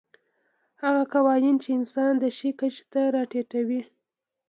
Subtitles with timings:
[0.83, 3.81] هغه قوانین چې انسان د شي کچې ته راټیټوي.